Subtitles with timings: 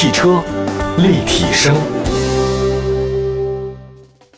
[0.00, 0.40] 汽车
[0.98, 1.74] 立体声，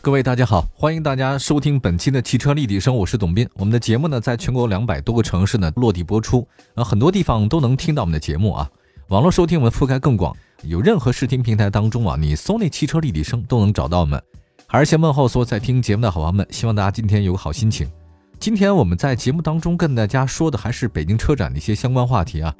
[0.01, 3.47] 各位大家好，欢迎大家收听本期的汽车立体声，我是董斌。
[3.53, 8.67] 我们的节目呢，在全国两百多个城市呢落地播出，呃，很多地方都能听到我们的节目啊。
[9.09, 14.19] 网络收听我们覆盖更广，有任何视听平台当中啊，你搜那汽车立体声都能找到我们。
[14.65, 17.87] 还是先问候所有在听节目的好朋友们，希望大家今天有个好心情。
[18.39, 22.51] 今天我们在节目当中跟大家说的还是北京车展的一些相关话题啊。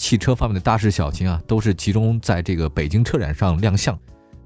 [0.00, 3.96] 汽车方面的大事小情啊，都是集中在这个北京车展上亮相。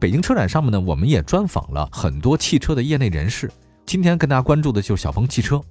[0.00, 3.48] 北京车展上面呢，我们也专访了很多汽车的业内人士。
[3.86, 5.62] 今天跟大家关注的就是小鹏汽车。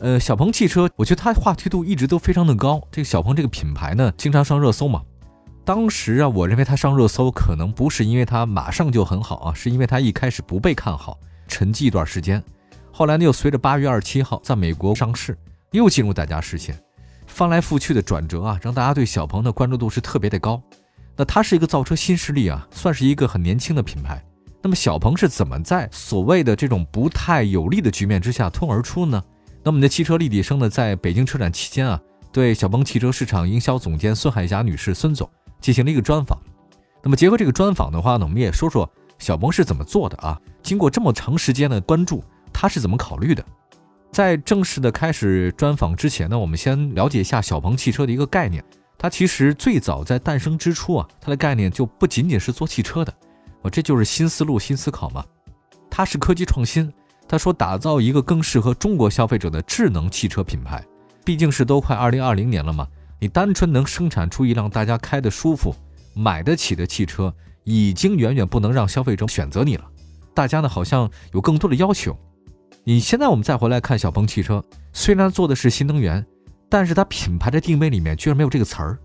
[0.00, 2.82] 呃，小鹏汽车，我觉得它话题度一直都非常的高。
[2.90, 5.00] 这个小鹏这个品牌呢，经常上热搜嘛。
[5.64, 12.42] 当时啊，我认为它上热搜可能不是因为它马上就很好啊，是因为它一开始不被看好，沉寂一段时间。
[12.90, 15.38] 后来呢，又随着八月二十七号在美国上市，
[15.70, 16.76] 又进入大家视线。
[17.34, 20.62] 翻来覆去的转折啊，让大家对小鹏的关注度是特别的高。
[21.16, 24.24] 那它是一个造车新势力啊，算是一个很年轻的品牌。
[24.62, 29.20] 那么小鹏是怎么在所谓的这种不太有利的局面之下脱颖而出呢？
[29.64, 35.28] 那我们的汽车立体声呢，在北京车展期间啊，对小鹏汽车市场营销总监孙海霞女士孙总
[35.60, 36.38] 进行了一个专访。
[37.02, 38.88] 那么结合这个专访的话呢，我们也说说
[39.18, 40.40] 小鹏是怎么做的啊？
[40.62, 43.44] 经过这么长时间的关注，他是怎么考虑的？
[44.14, 48.64] 在正式的开始专访之前呢，我们先了解一下小鹏汽车的一个概念。
[48.96, 53.12] 它其实最早在诞生之初啊，它的概念就不仅仅是做汽车的，
[53.62, 55.24] 啊，这就是新思路、新思考嘛。
[55.90, 56.92] 它是科技创新，
[57.26, 60.80] 他说打造一个更适合中国消费者的智能汽车品牌。
[61.24, 62.86] 毕竟是都快二零二零年了嘛，
[63.18, 65.74] 你单纯能生产出一辆大家开的舒服、
[66.14, 69.84] 买得起的汽车，已经远远不能让消费者选择你了。
[70.32, 72.16] 大家呢好像有更多的要求。
[72.86, 76.22] 你现在我们再回来看小鹏汽车，虽然做的是新能源，
[76.68, 78.98] 但是它品牌的定位里面居然没有这个词儿，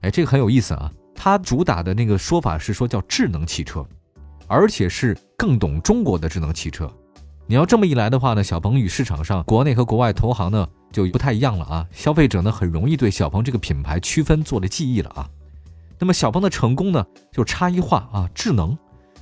[0.00, 0.90] 哎，这个很有意思啊。
[1.14, 3.86] 它主打的那个说法是说叫智能汽车，
[4.46, 6.90] 而且是更懂中国的智能汽车。
[7.44, 11.86] 你要这么一来的话呢，小鹏与市场上国内和国外投行呢就不太一样了啊。
[11.92, 15.28] 消费者呢很容易对小鹏这个品牌区分做了记忆了啊。
[15.98, 18.74] 那么小鹏的成功呢，就差异化啊，智能，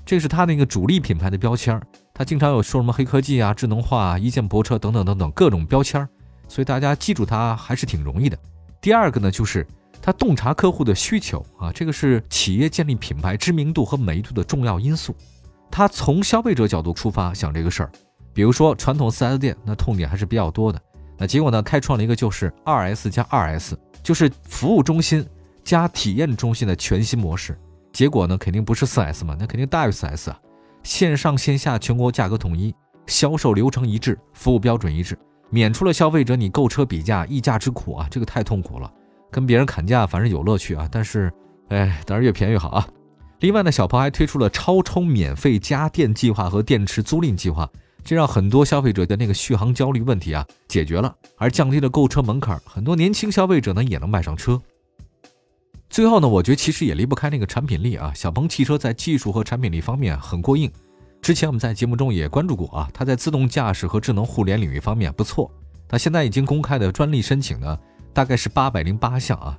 [0.04, 1.82] 这是它那个主力品牌的标签儿。
[2.18, 6.08] 它经常有说什么黑科技啊、智能化、啊、一键泊车等等等等各种标签儿，
[6.48, 8.38] 所以大家记住它还是挺容易的。
[8.80, 9.66] 第二个呢，就是
[10.00, 15.14] 它洞察客户的需求啊，这个是企业建立品牌知名度和美誉度的重要因素。
[15.70, 17.92] 它从消费者角度出发想这个事儿，
[18.32, 20.80] 比如说传统 4S 店那痛点还是比较多的，
[21.18, 25.22] 那结果呢，开创了一个就是二 S 加二 S，就是服务中心
[25.62, 27.58] 加体验中心的全新模式。
[27.92, 30.40] 结果呢，肯定不是 4S 嘛，那肯定大于 4S 啊。
[30.86, 32.72] 线上线下全国价格统一，
[33.08, 35.18] 销售流程一致，服务标准一致，
[35.50, 38.88] 免除了消费者你购车比价议价之苦啊，这个太痛苦了。
[39.32, 41.30] 跟别人砍价反正有乐趣啊，但是，
[41.70, 42.86] 哎，当然越便宜越好啊。
[43.40, 47.68] 另外呢，小鹏还推出了超充免费加电计划和电池租赁计划，
[48.04, 54.62] 这让很多消费者的那个续航焦虑问题啊解决了，而降低了购车门槛，很多年轻消费者呢也能买上车。
[55.88, 58.12] 最后呢，我觉得其实也离不开那个产品力啊。
[58.14, 60.70] 小鹏汽车在技术和产品力方面很过硬。
[61.22, 65.50] 之前我们在节目中也关注过啊，它在自动驾驶和智能互联领域方面不错。
[65.88, 67.78] 它现在已经公开的专利申请呢，
[68.12, 69.56] 大概是八百零八项啊，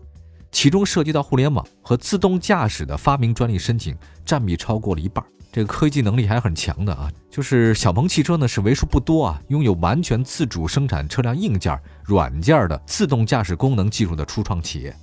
[0.51, 5.23] 其中涉及到互联网和自动驾驶的发明专利申请占比超过了一半。
[5.51, 7.09] 这个科技能力还很强的啊。
[7.31, 14.95] 就是小鹏汽车呢是为数不多啊，拥有完全自主生产车辆硬件、软件的自动驾驶功能技术的初创企业。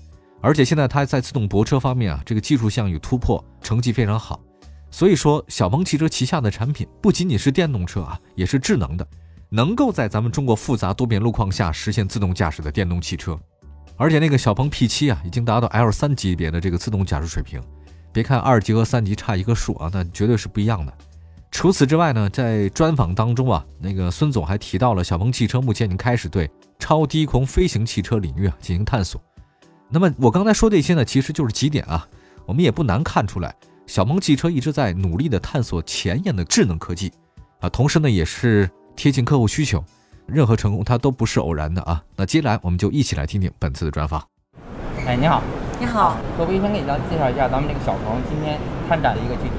[0.44, 4.38] 而且现在它在自动泊车方面啊，这个技术项有突破，成绩非常好。
[4.90, 9.08] 所以说，小鹏汽车旗下的产品不仅仅是电动车啊，也是智能的，
[9.48, 13.40] 能够在咱们中国复杂多变路况下实现自动驾驶的电动汽车。
[13.96, 17.58] 而且那个小鹏 P7 啊，已经达到 L3 级别的这个自动驾驶水平。
[18.12, 20.92] 别看二级和三级差一个数啊，那绝对是不一样的。
[21.50, 29.18] 除此之外呢，在专访当中啊，那个孙总还提到了小鹏汽车目前已经开始对超低空飞行汽车领域啊进行探索。
[29.94, 32.04] 那么我刚才说这些呢，其实就是几点啊，
[32.46, 33.54] 我们也不难看出来，
[33.86, 37.12] 小鹏汽车一直在努力的探索前沿的智能科技，
[37.60, 39.84] 啊，同时呢也是贴近客户需求，
[40.26, 42.02] 任何成功它都不是偶然的啊。
[42.16, 44.20] 那接下来我们就一起来听听本次的专访。
[45.06, 45.40] 哎，你好，
[45.78, 48.58] 你好，可不可以先给大家介绍一下咱们这个小鹏今天
[48.88, 49.54] 参展的一个具体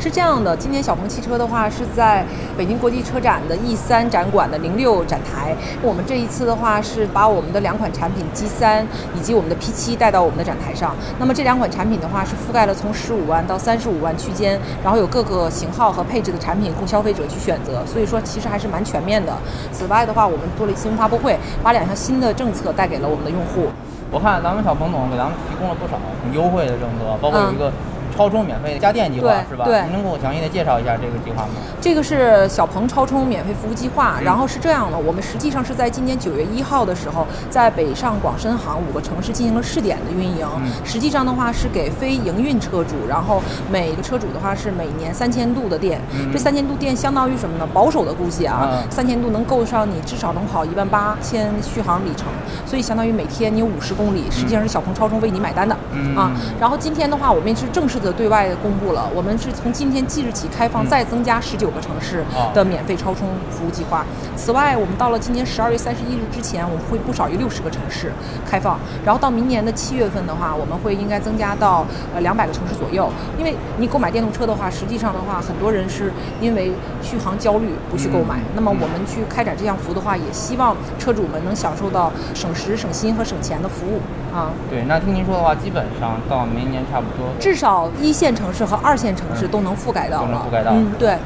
[0.00, 2.24] 是这样的，今年小鹏汽车的话是在
[2.56, 5.54] 北京国际车展的 E 三展馆的零六展台。
[5.82, 10.94] 我们这一次的话是把我们的两款产品 G 三以及我们的 P 七带到我们的展台上。
[11.18, 17.84] 那么这两款产品的话是覆盖了从十五万到三十五万区间，然后有各个型号和配置的产品供消费者去选择。
[17.86, 19.32] 所以说其实还是蛮全面的。
[19.72, 23.68] 此外的话，我们做了一新闻发布会，把两项新的政策带给了我们的用户。
[24.10, 27.72] 我看咱们小彭总给咱们提供了不少很优惠的政策，包括一个。
[28.18, 29.64] 超充免费的家电计划是吧？
[29.64, 31.50] 对，您能给我详细的介绍一下这个计划吗？
[31.80, 40.44] 这个是小鹏超充免费服务计划，然后是这样的，我们实际上是在今年九月一号的时候，在北上广深杭五个城市进行了试点的运营。
[40.84, 46.00] 实际上的话是给非营运车主，然后每个车主的话是每年三千度的电。
[46.32, 47.68] 这三千度电相当于什么呢？
[47.72, 52.26] 保守的估计啊，三千度能够上你至少能跑一万八千续航里程，
[52.66, 55.76] 所以相当于每天你有五十公里，实际上是小鹏超充为你买单的
[56.16, 56.32] 啊。
[56.58, 58.07] 然后今天的话，我们是正式的。
[58.12, 62.24] 对外公布了，我们是从今天即日起开放，再增加十九个城市
[62.54, 64.04] 的免费超充服务计划。
[64.36, 68.12] 此外，我们到了今年十二月三十一日之前，我们会不少于六十个城市
[68.48, 68.78] 开放。
[69.04, 71.84] 然后到明年的七月份的话，我们会应该增加到
[72.14, 73.10] 呃两百个城市左右。
[73.38, 76.72] 因为你购买电动车的话，实际上的话，很多人是因为
[77.02, 78.40] 续航焦虑不去购买。
[78.54, 84.00] 那么我们去开展这项服务的话，也希望车主们能享受到省时、省心和省钱的服务
[84.34, 84.50] 啊。
[84.70, 90.26] 对，那听您说的话，基本上到明年差不多，至少一线城市和二线城市都能覆盖到了。
[90.26, 90.70] 都能覆盖到。
[90.72, 91.16] 嗯，对。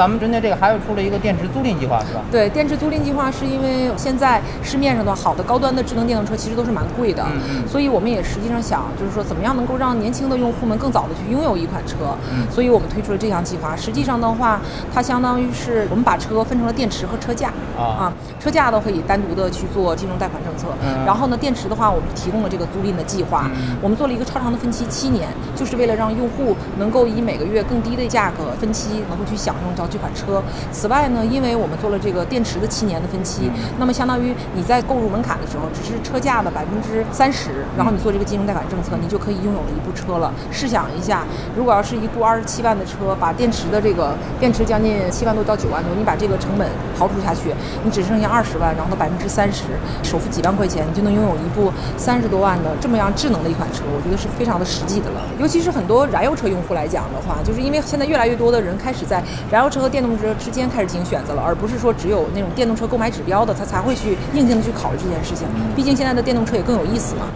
[0.00, 2.22] 咱们针对这个还有出了一个电池租赁计划，是吧？
[2.32, 13.76] 对，电池租赁计划是因为现在市面上的好的高端的智能电动车其实都是蛮贵的，嗯所以我们也实际上想，就是说怎么样能够让年轻的用户们更早的去拥有一款车，嗯，所以我们推出了这项计划。
[13.76, 14.58] 实际上的话，
[14.90, 18.10] 它相当于是我们把车分成了电池和车架，啊，
[18.42, 23.50] 车架的可以单独的去做金融贷款政策，嗯，然后呢，电池的话我们提供了这个租赁的计划，
[23.82, 30.42] 我们做了一个超长的分期七年，就是为了让用户能够以每个月更低的价格分期能够去享用到这款车。
[30.70, 40.32] 此外呢，因为我们做了这个电池的七年的分期，那么相当于你在购入门槛的时候，只是车价的百分之三十，然后你做这个金融贷款政策，你就可以拥有了一部车了。
[40.50, 41.24] 试想一下，
[41.56, 47.52] 如果要是一部二十七万的车，把电池的这个电池将近七万多到九万多，你把这个成本刨除下去，
[47.82, 49.64] 你只剩下二十万，然后百分之三十，
[50.02, 55.20] 首付几万块钱，你就能拥有一部三十多万的这么样智能的一款车，我觉得是非常的实际的了。
[55.38, 60.68] 尤其是很多燃油车用户来讲的话，就是因为现在越来越多的人开始在燃油车和电动车之间。
[60.68, 65.48] 开始进行选择了，而不是说只有那种电动车购买指标的，他才会去硬性的去考虑这件事情。
[65.74, 67.26] 毕竟现在的电动车也更有意思嘛。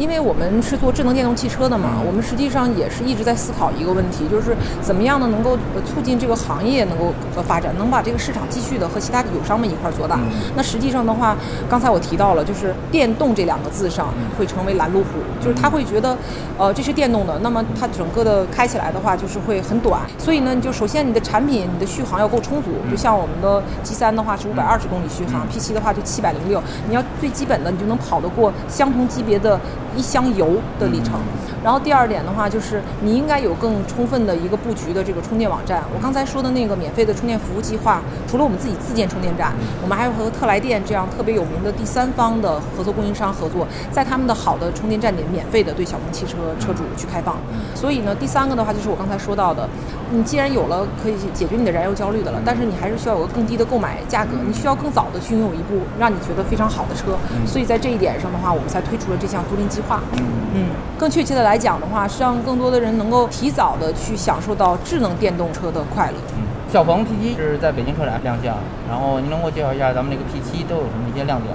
[0.00, 7.12] 因为我们是做智能电动汽车的嘛，我们实际上也是一直在思考一个问题，就是怎么样呢能够促进这个行业能够
[7.46, 10.18] 发展，能把这个市场继续的和其他的友商们一块做大。
[10.56, 11.36] 那实际上的话，
[11.68, 14.08] 刚才我提到了，就是电动这两个字上
[14.38, 16.16] 会成为拦路虎，就是他会觉得，
[16.56, 20.00] 呃，这是电动的，那么它整个的开起来的话就是会很短。
[20.16, 29.60] 所以呢，你就首先你的产品你的续航要够充足，就像我们的 G 三的话是五百二十公里续航，P 七的话就七百零六，你要最基本的你就能跑得过相同级别的。
[29.96, 31.20] 一箱油的里程，
[31.64, 35.82] 然后第二点的话就是你应该有更充分的一个布局的这个充电网站。
[35.94, 39.52] 我刚才说的那个免费的充电服务计划，除了我们自己自建充电站，
[39.82, 47.36] 我们还有和特来电这样特别有名的第三方的合作供应商合作，在他们的好的充电站点免费的对小鹏汽车车主去开放。
[47.74, 49.68] 所以呢，第三个的话就是我刚才说到的，
[50.12, 57.16] 你既然有了可以解决你的燃油焦虑的了，但是你还是需要有个更低的购买价格，你需要更早的去拥有一部让你觉得非常好的车。
[57.46, 59.79] 所以在这一点上的话，我们才推出了这项租赁计。
[59.80, 60.00] 划，
[60.54, 60.68] 嗯，
[60.98, 66.16] 更确切的来讲的话，是让更多的人能够提早的去享受到智能电动车的快乐。
[66.36, 66.42] 嗯，
[66.72, 68.56] 小鹏 P7 是在北京车展亮相，
[68.88, 71.54] 然后您能给我介绍一下咱们这个 P7 都有什么一些亮点？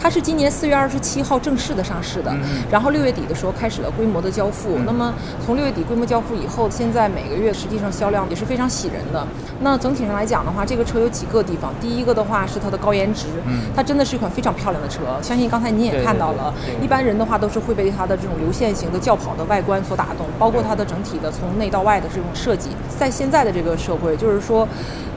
[0.00, 2.34] 它是今年四月二十七号正式的上市的，
[2.70, 4.78] 然后六月底的时候开始了规模的交付。
[4.86, 5.12] 那么
[5.44, 9.26] 从六月底规模交付以后，现在每个月实际上销量也是非常喜人的。
[9.60, 13.26] 那整体上来讲的话，这个车有几个地方，第一个的话是它的高颜值，
[13.74, 15.00] 它真的是一款非常漂亮的车。
[15.20, 22.70] 相信刚才您也看到了，一般人的话都是会被它的这种流线型的轿跑的外观所打动，包括它的整体的从内到外的这种设计。
[22.98, 24.66] 在现在的这个社会，就是说。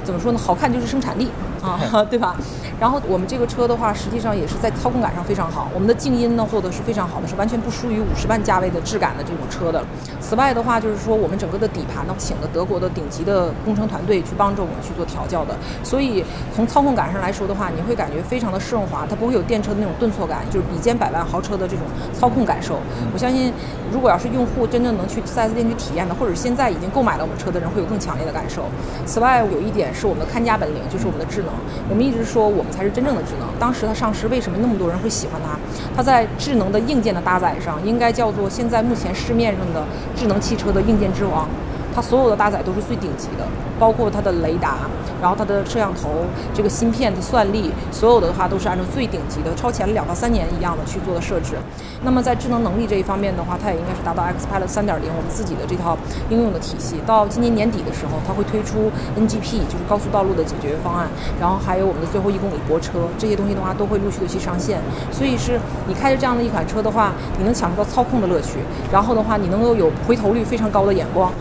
[0.03, 0.39] 怎么说呢？
[0.43, 1.29] 好看就是生产力
[1.61, 2.35] 啊， 对吧？
[2.79, 5.69] 然后我们这个车的话，实际上也是在操控感上非常好。
[5.73, 9.83] 我们的静音呢做的是非常好的，是完全不输于五十万价位的质感的这种车的。
[10.19, 15.55] 此外的话，就是说我们整个的底盘呢，请了德国的顶级的工程团队去帮着我们去做调教的。
[15.83, 16.23] 所以
[16.55, 22.79] 从操控感上来说的话，你会感觉非常的顺滑，它不会有电车的那种顿挫感，就是比肩百万豪车的这种操控感受。
[23.13, 23.53] 我相信，
[23.91, 28.63] 如果要是用户真正能去 4S 店去体验的，或者现在已经购买了我们车的人，会有更强烈的感受。
[29.05, 29.91] 此外，有一点。
[29.93, 31.51] 是我们的看家本领，就是我们的智能。
[31.89, 33.47] 我们一直说我们才是真正的智能。
[33.59, 35.57] 当时它上市，为什么那么多人会喜欢它？
[35.95, 39.83] 它在智能的硬件的搭载上，应该叫做现在目前市面上的
[40.15, 41.49] 智能汽车的硬件之王。
[41.93, 43.45] 它所有的搭载都是最顶级的，
[43.79, 44.77] 包括它的雷达，
[45.21, 46.09] 然后它的摄像头，
[46.53, 51.55] 这个芯片的算力，所有的话都是按照最顶级的，超前两到三年一样的去做的设置。
[52.03, 55.95] 那么在智能能力这一方面的话，它也应该是达到 XPilot 三点零我们自己的这套
[56.29, 56.95] 应用的体系。
[57.05, 61.07] 到今年年底的时候，它会推出 NGP，就是高速道路的解决方案，
[61.39, 64.79] 然后还有我们的最后一公里泊车，这些东西的话都会陆续的去上线。
[65.11, 68.57] 所以是你开着这样的一款车的话，你能享受到操控的乐趣，
[68.91, 71.31] 然后的话你能够有回头率非常高的眼光，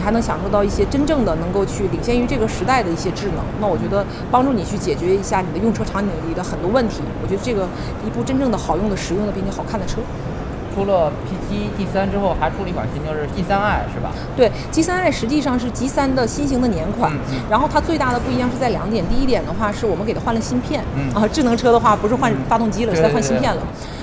[0.00, 3.44] 还能享受到一些真正的能够去领先于这个时代的一些智能。
[3.60, 7.02] 那我觉得帮助你去解决一下你的用车场景里的很多问题。
[7.22, 7.68] 我觉得这个
[8.06, 10.00] 一部真正的好用的、实用的并且好看的车。
[10.72, 14.12] 出了 P7、G3 之后，还出了一款新车是 G3i 是吧？
[14.36, 17.12] 对，G3i 实际上是 G3 的新型的年款，
[17.50, 19.04] 然后它最大的不一样是在两点。
[19.08, 20.80] 第一点的话，是我们给它换了芯片，
[21.12, 23.60] 啊，智能车的话不是换发动机了，是在换芯片了。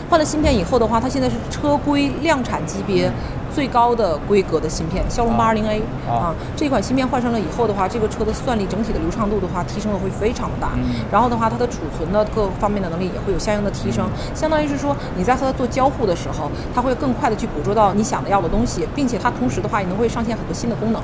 [0.09, 3.09] 换了芯片以后的话，它现在是车规量产级别。
[3.57, 10.73] 最高的规格的芯片骁龙八二零 A 啊，这款芯片换上了以后的话，这个车的算力整体的流畅度的话，提升的会非常的大。
[11.11, 14.07] 然后的话，它的储存的各方面的能力也会有相应的提升。
[14.35, 21.01] 相当于是说，你在和它做交互的时候，它会更快的去捕捉到你想的要的东西，并且它同时的话也能会上线很多新的功能。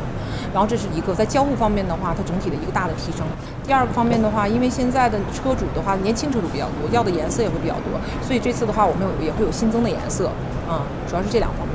[0.54, 3.26] 然后这是一个在交互方面的话，它整体的一个大的提升。
[3.66, 10.28] 第二个方面的话，因为现在的车主的话，年轻车主比较多，要的颜色也会比较多，所以这次的话，我们有也会有新增的颜色
[10.70, 11.73] 啊，主要是这两方面。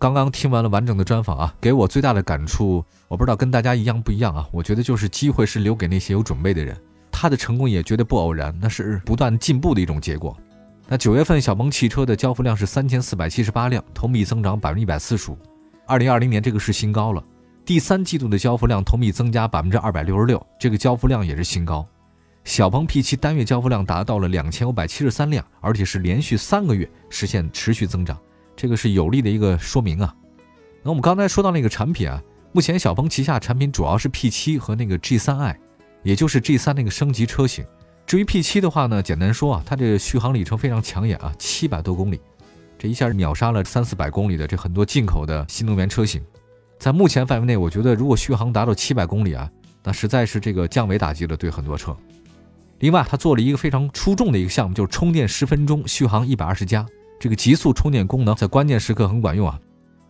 [0.00, 4.48] 刚刚听完了完整的专访啊，给我最大的感触，我不知道跟大家一样不一样啊。
[4.50, 6.74] 我觉得就是机会是留给那些有准备的人，
[7.12, 10.34] 他的成功也绝对不偶然，那是不断进步的一种结果。
[10.88, 15.36] 那九月份小鹏汽车的交付量是三千四百七十八辆，同比增长百分之一百四十五，
[15.86, 17.22] 二零二零年这个是新高了。
[17.66, 21.86] 第三季度的交付量同比增加百分之二百六十六，这个交付量也是新高。
[22.44, 28.18] 小鹏 P7 单月交付量达到了两千五百七十三辆，而且是连续三个月实现持续增长。
[28.60, 30.14] 这个是有利的一个说明啊。
[30.82, 35.56] 那我们刚才说到那个产品啊，目前小鹏旗下产品主要是 P7 和那个 G3i，
[36.02, 37.64] 也就是 G3 那个升级车型。
[38.04, 42.20] 至于 P7 的话呢，简单说啊，它这个续航里程非常抢眼啊，七百多公里，
[42.78, 46.22] 这一下秒杀了三四百公里的这很多进口的新能源车型。
[46.78, 49.50] 在目前范围内，我觉得如果续航达到七百公里啊，
[49.82, 51.96] 那实在是这个降维打击了对很多车。
[52.80, 56.86] 另外，它做了一个非常出众的一个项目，就是充电十分钟，续航一百二十加。
[57.20, 59.60] 这个极速充电功能在关键时刻很管用啊。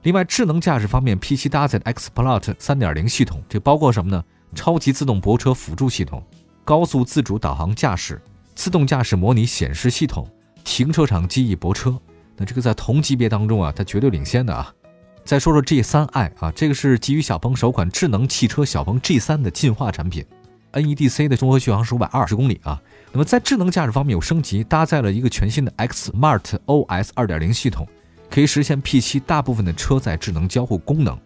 [0.05, 4.25] 另外，智能驾驶方面，P7 搭载的 XPilot 3.0系统，这包括什么呢？
[4.55, 6.23] 超级自动泊车辅助系统、
[6.65, 8.23] 高速自主导航驾驶、
[8.55, 10.27] 自动驾驶模拟显示系统、
[10.65, 11.99] 停车场记忆泊车。
[12.37, 14.73] 那这个在同级别当中啊，它绝对领先的啊。
[15.25, 20.25] 再说说 G3i 啊，这个是基于小鹏首款智能汽车小鹏 G3 的进化产品
[20.73, 22.81] ，NEDC 的综合续航是五百二十公里啊。
[23.13, 27.87] 那么在智能驾驶方面有升级，搭载了一个全新的 Xmart OS 2.0系统，
[28.31, 31.19] 可以实现 P7 大部分的车载智能交互功能。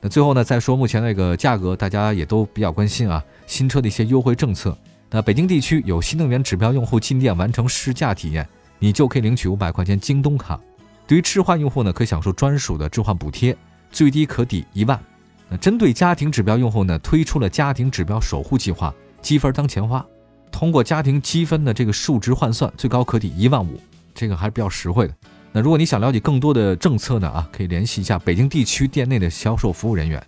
[0.00, 4.76] 那最后呢，再说目前那个价格，大家也都比较关心啊，新车的一些优惠政策。
[5.10, 8.48] 那北京地区有新能源指标用户进店完成试驾体验，
[8.78, 10.58] 你就可以领取五百块钱京东卡。
[11.08, 13.56] 对于置换用户呢，可以享受专属的置换补贴，
[13.90, 14.98] 最低可抵一万。
[15.48, 20.06] 那针对家庭指标用户呢，推出了家庭指标守护计划，积分当钱花。
[20.50, 23.80] 通过家庭积分的这个数值换算，最高可抵一万五，
[24.14, 25.14] 这个还是比较实惠的。
[25.52, 27.28] 那如果你想了解更多的政策呢？
[27.28, 30.22] 啊，可以联系一下北京地区店内的销售服务人员。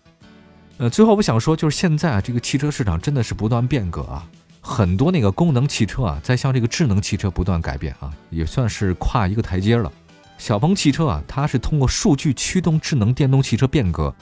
[0.79, 4.27] 呃，最后我想说，就是现在啊，这个汽车市场真的是不断变革啊，
[4.61, 9.93] 很多那个功能汽车啊，在向这个智能汽车不断改变啊，也算是跨一个台阶了。
[10.39, 14.13] 小鹏汽车啊，它是通过数据驱动智能电动汽车变革，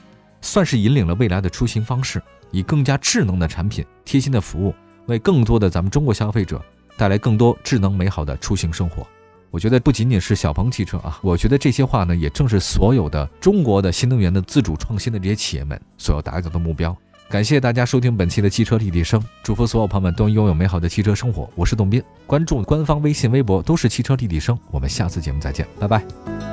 [0.42, 4.74] 算是引领了未来的出行方式，以更加智能的产品、贴心的服务。
[5.06, 6.62] 为更多的咱们中国消费者
[6.96, 9.06] 带来更多智能美好的出行生活，
[9.50, 16.96] 我觉得不仅仅是小鹏汽车啊，我觉得这些话呢，也正是所有的中国的新能源的自主创新的这些企业们所要达到的目标。
[17.28, 21.48] 感谢大家收听本期的汽车立体声，祝福所有朋友们都拥有美好的汽车生活。
[21.54, 24.58] 我是董斌，关注官方微信、微博都是汽车立体声。
[24.72, 26.49] 我们下次节目再见，拜拜。